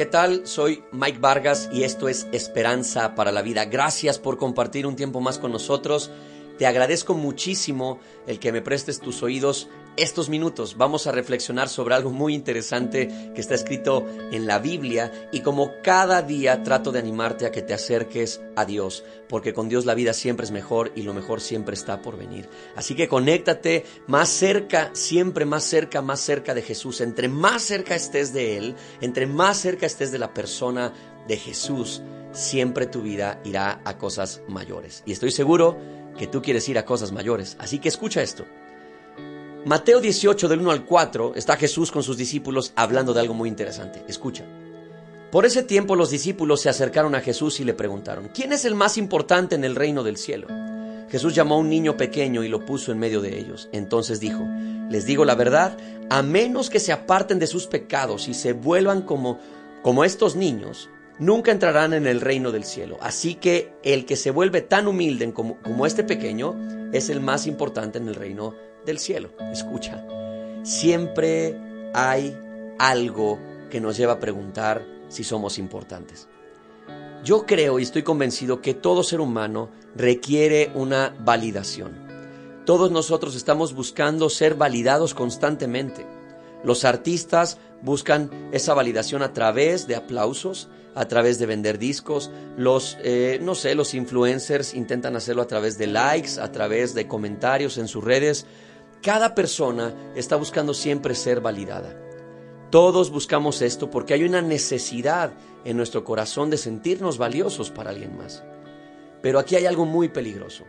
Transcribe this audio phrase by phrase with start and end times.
[0.00, 0.46] ¿Qué tal?
[0.46, 3.66] Soy Mike Vargas y esto es Esperanza para la Vida.
[3.66, 6.10] Gracias por compartir un tiempo más con nosotros.
[6.56, 10.76] Te agradezco muchísimo el que me prestes tus oídos estos minutos.
[10.76, 15.72] Vamos a reflexionar sobre algo muy interesante que está escrito en la Biblia y como
[15.82, 19.94] cada día trato de animarte a que te acerques a Dios, porque con Dios la
[19.94, 22.48] vida siempre es mejor y lo mejor siempre está por venir.
[22.76, 27.00] Así que conéctate más cerca, siempre más cerca, más cerca de Jesús.
[27.00, 30.92] Entre más cerca estés de Él, entre más cerca estés de la persona
[31.28, 35.02] de Jesús, siempre tu vida irá a cosas mayores.
[35.06, 35.78] Y estoy seguro
[36.18, 37.56] que tú quieres ir a cosas mayores.
[37.58, 38.44] Así que escucha esto.
[39.64, 43.46] Mateo 18 del 1 al 4 está Jesús con sus discípulos hablando de algo muy
[43.46, 44.02] interesante.
[44.08, 44.46] Escucha.
[45.30, 48.74] Por ese tiempo los discípulos se acercaron a Jesús y le preguntaron, ¿quién es el
[48.74, 50.48] más importante en el reino del cielo?
[51.10, 53.68] Jesús llamó a un niño pequeño y lo puso en medio de ellos.
[53.70, 54.48] Entonces dijo,
[54.88, 55.76] les digo la verdad,
[56.08, 59.38] a menos que se aparten de sus pecados y se vuelvan como,
[59.82, 60.88] como estos niños,
[61.20, 62.96] nunca entrarán en el reino del cielo.
[63.00, 66.56] Así que el que se vuelve tan humilde como, este pequeño
[66.92, 68.54] es el más importante en el reino
[68.84, 69.30] del cielo.
[69.52, 70.04] Escucha,
[70.64, 71.56] siempre
[71.94, 72.36] hay
[72.78, 73.38] algo
[73.70, 76.26] que nos lleva a preguntar si somos importantes.
[77.22, 82.08] Yo creo y estoy convencido que todo ser humano requiere una validación.
[82.64, 86.06] Todos nosotros estamos buscando ser validados constantemente.
[86.64, 92.30] Los artistas buscan esa validación a través de aplausos, a través de vender discos.
[92.56, 97.06] Los, eh, no sé, los influencers intentan hacerlo a través de likes, a través de
[97.06, 98.46] comentarios en sus redes.
[99.02, 101.96] Cada persona está buscando siempre ser validada.
[102.70, 105.32] Todos buscamos esto porque hay una necesidad
[105.64, 108.44] en nuestro corazón de sentirnos valiosos para alguien más.
[109.22, 110.64] Pero aquí hay algo muy peligroso.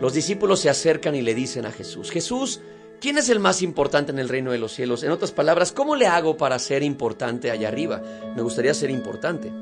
[0.00, 2.60] Los discípulos se acercan y le dicen a Jesús, Jesús,
[3.04, 5.02] ¿quién es el más importante en el reino de los cielos?
[5.02, 8.00] En otras palabras, ¿cómo le hago para ser importante allá arriba?
[8.34, 9.52] Me gustaría ser importante.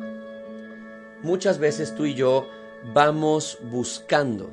[1.25, 2.49] Muchas veces tú y yo
[2.95, 4.49] vamos buscando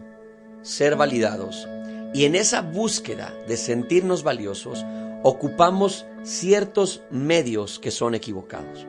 [0.64, 1.68] ser validados
[2.16, 4.84] y en esa búsqueda de sentirnos valiosos
[5.22, 8.88] ocupamos ciertos medios que son equivocados.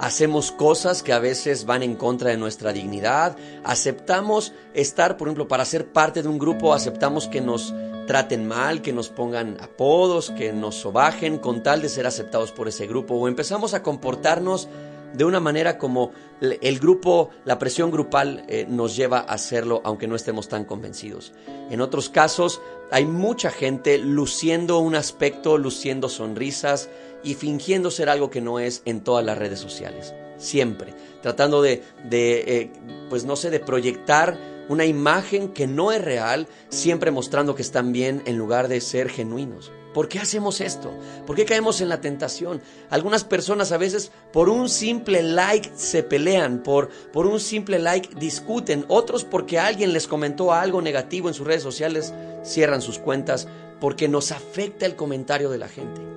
[0.00, 3.36] Hacemos cosas que a veces van en contra de nuestra dignidad.
[3.62, 7.72] Aceptamos estar, por ejemplo, para ser parte de un grupo, aceptamos que nos
[8.06, 12.68] traten mal, que nos pongan apodos, que nos sobajen con tal de ser aceptados por
[12.68, 13.14] ese grupo.
[13.14, 14.68] O empezamos a comportarnos
[15.14, 20.06] de una manera como el grupo, la presión grupal eh, nos lleva a hacerlo aunque
[20.06, 21.32] no estemos tan convencidos.
[21.70, 26.88] En otros casos hay mucha gente luciendo un aspecto, luciendo sonrisas
[27.22, 30.14] y fingiendo ser algo que no es en todas las redes sociales.
[30.38, 30.92] Siempre,
[31.22, 32.72] tratando de, eh,
[33.08, 34.36] pues no sé, de proyectar
[34.72, 39.08] una imagen que no es real, siempre mostrando que están bien en lugar de ser
[39.08, 39.70] genuinos.
[39.92, 40.90] ¿Por qué hacemos esto?
[41.26, 42.62] ¿Por qué caemos en la tentación?
[42.88, 48.14] Algunas personas a veces por un simple like se pelean, por, por un simple like
[48.14, 53.46] discuten, otros porque alguien les comentó algo negativo en sus redes sociales cierran sus cuentas
[53.80, 56.11] porque nos afecta el comentario de la gente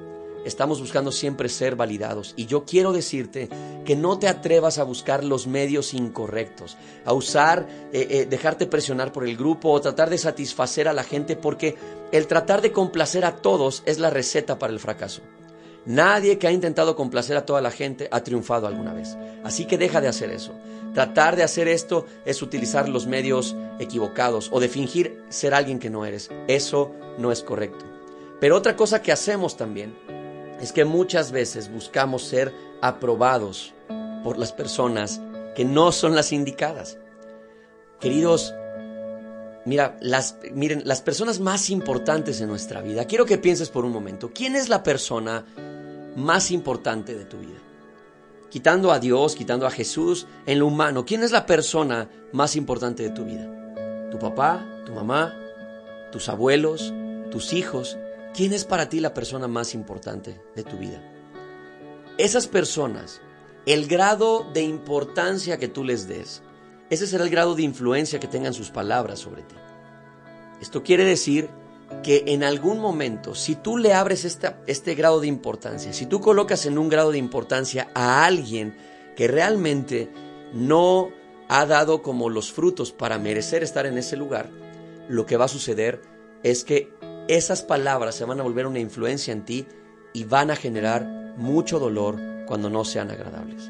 [0.46, 2.34] estamos buscando siempre ser validados.
[2.38, 3.50] Y yo quiero decirte
[3.84, 9.12] que no te atrevas a buscar los medios incorrectos, a usar, eh, eh, dejarte presionar
[9.12, 11.76] por el grupo o tratar de satisfacer a la gente, porque
[12.12, 15.22] el tratar de complacer a todos es la receta para el fracaso.
[15.86, 19.16] Nadie que ha intentado complacer a toda la gente ha triunfado alguna vez.
[19.44, 20.54] Así que deja de hacer eso.
[20.96, 25.92] Tratar de hacer esto es utilizar los medios equivocados o de fingir ser alguien que
[25.92, 26.32] no eres.
[26.48, 27.86] Eso no es correcto.
[28.40, 29.96] Pero otra cosa que hacemos también
[30.62, 33.74] es que muchas veces buscamos ser aprobados
[34.24, 35.22] por las personas
[35.56, 36.98] que no son las indicadas.
[38.00, 38.54] Queridos,
[39.66, 43.92] mira, las, miren, las personas más importantes en nuestra vida, quiero que pienses por un
[43.92, 45.46] momento, ¿quién es la persona
[46.16, 47.60] más importante de tu vida?
[48.50, 53.04] Quitando a Dios, quitando a Jesús, en lo humano, ¿quién es la persona más importante
[53.04, 54.10] de tu vida?
[54.12, 55.38] ¿Tu papá, tu mamá,
[56.12, 56.94] tus abuelos,
[57.32, 57.98] tus hijos?
[58.36, 61.02] ¿Quién es para ti la persona más importante de tu vida?
[62.18, 63.22] Esas personas,
[63.66, 66.42] el grado de importancia que tú les des,
[66.90, 69.56] ese será el grado de influencia que tengan sus palabras sobre ti.
[70.62, 71.50] Esto quiere decir
[72.04, 76.66] que en algún momento, si tú le abres este grado de importancia, si tú colocas
[76.66, 78.76] en un grado de importancia a alguien
[79.16, 80.10] que realmente
[80.54, 81.10] no
[81.48, 84.50] ha dado como los frutos para merecer estar en ese lugar,
[85.08, 86.02] lo que va a suceder
[86.44, 86.92] es que
[87.28, 89.66] esas palabras se van a volver una influencia en ti
[90.14, 91.06] y van a generar
[91.38, 93.70] mucho dolor cuando no sean agradables.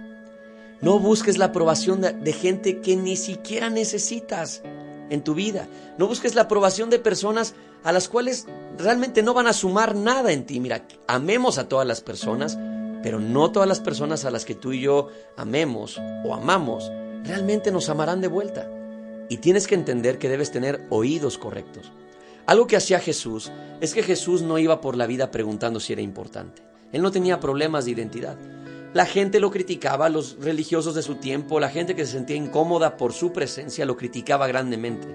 [0.82, 4.62] No busques la aprobación de, gente que ni siquiera necesitas
[5.10, 5.68] en tu vida.
[5.98, 8.46] No busques la aprobación de personas a las cuales
[8.78, 10.60] realmente no van a sumar nada en ti.
[10.60, 12.58] Mira, amemos a todas las personas,
[13.02, 16.92] pero no todas las personas a las que tú y yo amemos o amamos
[17.24, 18.70] realmente nos amarán de vuelta.
[19.30, 21.92] Y tienes que entender que debes tener oídos correctos.
[22.48, 23.52] Algo que hacía Jesús
[23.82, 26.62] es que Jesús no iba por la vida preguntando si era importante.
[26.92, 28.38] Él no tenía problemas de identidad.
[28.94, 32.98] La gente lo criticaba, los religiosos de su tiempo, la gente que se sentía incómoda
[32.98, 35.08] por su presencia lo criticaba grandemente.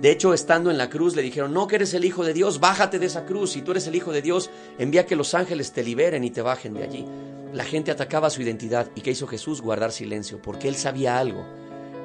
[0.00, 2.60] De hecho, estando en la cruz, le dijeron, no que eres el Hijo de Dios,
[2.60, 3.50] bájate de esa cruz.
[3.50, 4.48] Si tú eres el Hijo de Dios,
[4.78, 7.04] envía que los ángeles te liberen y te bajen de allí.
[7.52, 8.88] La gente atacaba su identidad.
[8.94, 9.60] ¿Y qué hizo Jesús?
[9.60, 11.44] Guardar silencio, porque él sabía algo.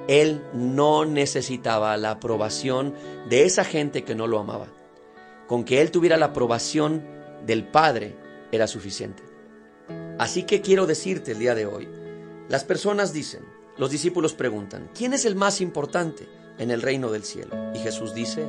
[0.08, 2.94] Él no necesitaba la aprobación
[3.30, 4.68] de esa gente que no lo amaba.
[5.48, 7.04] Con que él tuviera la aprobación
[7.46, 8.16] del Padre
[8.52, 9.24] era suficiente.
[10.20, 11.88] Así que quiero decirte el día de hoy,
[12.50, 13.46] las personas dicen,
[13.78, 16.28] los discípulos preguntan, ¿quién es el más importante?
[16.58, 17.56] en el reino del cielo.
[17.74, 18.46] Y Jesús dice,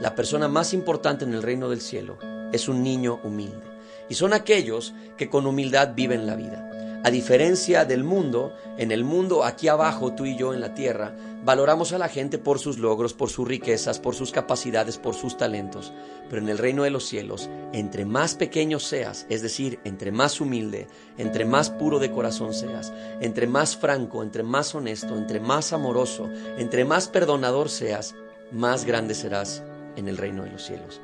[0.00, 2.18] la persona más importante en el reino del cielo
[2.52, 3.66] es un niño humilde.
[4.08, 6.93] Y son aquellos que con humildad viven la vida.
[7.06, 11.14] A diferencia del mundo, en el mundo aquí abajo, tú y yo en la tierra,
[11.44, 15.36] valoramos a la gente por sus logros, por sus riquezas, por sus capacidades, por sus
[15.36, 15.92] talentos.
[16.30, 20.40] Pero en el reino de los cielos, entre más pequeño seas, es decir, entre más
[20.40, 20.86] humilde,
[21.18, 22.90] entre más puro de corazón seas,
[23.20, 28.14] entre más franco, entre más honesto, entre más amoroso, entre más perdonador seas,
[28.50, 29.62] más grande serás
[29.96, 31.02] en el reino de los cielos.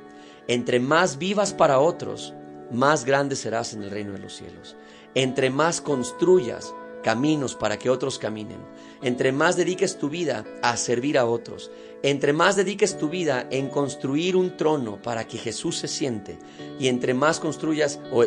[0.48, 2.32] Entre más vivas para otros,
[2.70, 4.76] más grande serás en el reino de los cielos.
[5.14, 8.58] Entre más construyas caminos para que otros caminen,
[9.02, 11.70] entre más dediques tu vida a servir a otros,
[12.02, 16.38] entre más dediques tu vida en construir un trono para que Jesús se siente,
[16.78, 18.22] y entre más construyas o,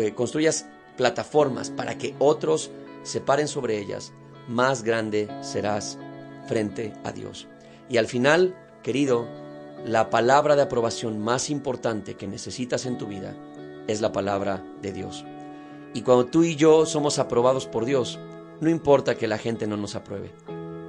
[0.00, 0.66] eh, construyas
[0.96, 2.70] plataformas para que otros
[3.02, 4.12] se paren sobre ellas,
[4.48, 5.98] más grande serás
[6.46, 7.46] frente a Dios.
[7.88, 9.26] Y al final, querido,
[9.84, 13.36] la palabra de aprobación más importante que necesitas en tu vida
[13.86, 15.24] es la palabra de Dios.
[15.94, 18.18] Y cuando tú y yo somos aprobados por Dios,
[18.60, 20.32] no importa que la gente no nos apruebe,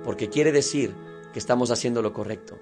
[0.04, 0.96] porque quiere decir
[1.34, 2.58] que estamos haciendo lo correcto.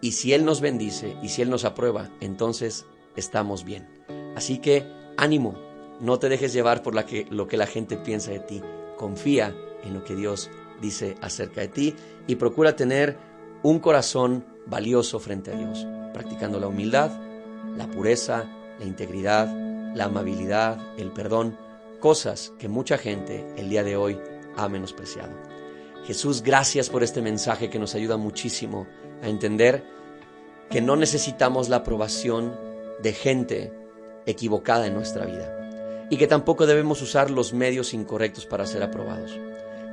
[0.00, 2.86] Y si Él nos bendice y si Él nos aprueba, entonces
[3.16, 3.88] estamos bien.
[4.36, 4.86] Así que
[5.16, 5.54] ánimo,
[6.00, 8.62] no te dejes llevar por lo que la gente piensa de ti.
[8.96, 10.50] Confía en lo que Dios
[10.80, 11.94] dice acerca de ti
[12.26, 13.16] y procura tener
[13.62, 17.10] un corazón valioso frente a Dios, practicando la humildad,
[17.76, 18.44] la pureza,
[18.78, 19.48] la integridad,
[19.94, 21.56] la amabilidad, el perdón,
[22.04, 24.20] cosas que mucha gente el día de hoy
[24.58, 25.32] ha menospreciado.
[26.04, 28.86] Jesús, gracias por este mensaje que nos ayuda muchísimo
[29.22, 29.82] a entender
[30.68, 32.54] que no necesitamos la aprobación
[33.02, 33.72] de gente
[34.26, 39.40] equivocada en nuestra vida y que tampoco debemos usar los medios incorrectos para ser aprobados.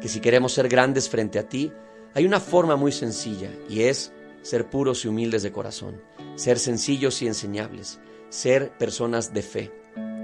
[0.01, 1.71] Que si queremos ser grandes frente a ti,
[2.13, 4.11] hay una forma muy sencilla y es
[4.41, 6.01] ser puros y humildes de corazón,
[6.35, 9.71] ser sencillos y enseñables, ser personas de fe,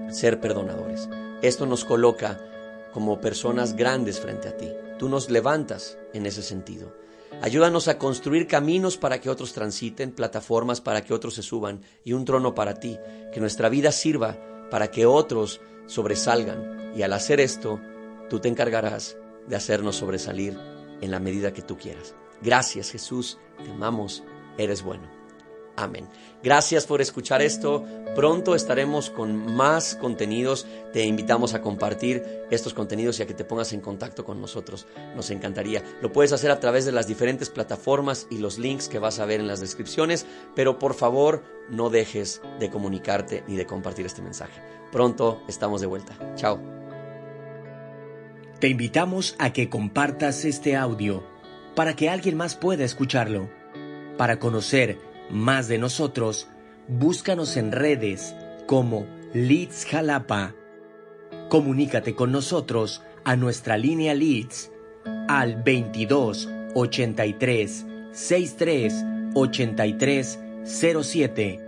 [0.10, 1.07] ser perdonadores.
[1.42, 2.39] Esto nos coloca
[2.94, 4.72] como personas grandes frente a ti.
[4.98, 6.95] Tú nos levantas en ese sentido.
[7.42, 12.13] Ayúdanos a construir caminos para que otros transiten, plataformas para que otros se suban y
[12.13, 12.98] un trono para ti.
[13.31, 14.38] Que nuestra vida sirva
[14.72, 16.94] para que otros sobresalgan.
[16.95, 17.80] Y al hacer esto,
[18.30, 19.18] tú te encargarás
[19.48, 20.57] de hacernos sobresalir
[21.01, 22.16] en la medida que tú quieras.
[22.42, 24.24] Gracias Jesús, te amamos,
[24.57, 25.17] eres bueno.
[25.77, 26.07] Amén.
[26.44, 27.85] Gracias por escuchar esto.
[28.15, 30.65] Pronto estaremos con más contenidos.
[30.91, 34.87] Te invitamos a compartir estos contenidos y a que te pongas en contacto con nosotros.
[35.16, 35.83] Nos encantaría.
[36.02, 39.25] Lo puedes hacer a través de las diferentes plataformas y los links que vas a
[39.25, 40.25] ver en las descripciones,
[40.56, 44.59] pero por favor no dejes de comunicarte ni de compartir este mensaje.
[44.92, 46.18] Pronto estamos de vuelta.
[46.33, 46.59] Chao.
[48.59, 51.23] Te invitamos a que compartas este audio
[51.75, 53.47] para que alguien más pueda escucharlo.
[54.18, 56.48] Para conocer más de nosotros,
[56.88, 60.56] búscanos en redes como Leeds Jalapa.
[61.50, 64.72] Comunícate con nosotros a nuestra línea Leeds
[65.28, 68.94] al 22 83 63
[69.34, 71.67] 83 07